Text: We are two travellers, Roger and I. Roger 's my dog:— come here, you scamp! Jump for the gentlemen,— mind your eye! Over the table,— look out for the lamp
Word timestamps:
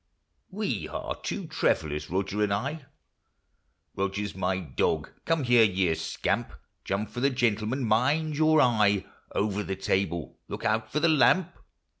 We 0.49 0.87
are 0.87 1.13
two 1.21 1.45
travellers, 1.45 2.09
Roger 2.09 2.41
and 2.41 2.51
I. 2.51 2.85
Roger 3.95 4.25
's 4.27 4.33
my 4.35 4.59
dog:— 4.59 5.11
come 5.25 5.43
here, 5.43 5.61
you 5.61 5.93
scamp! 5.93 6.53
Jump 6.83 7.11
for 7.11 7.19
the 7.19 7.29
gentlemen,— 7.29 7.83
mind 7.85 8.35
your 8.35 8.59
eye! 8.61 9.05
Over 9.35 9.61
the 9.61 9.75
table,— 9.75 10.39
look 10.49 10.65
out 10.65 10.91
for 10.91 10.99
the 10.99 11.07
lamp 11.07 11.55